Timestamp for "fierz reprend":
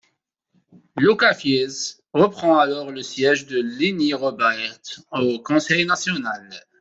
1.37-2.57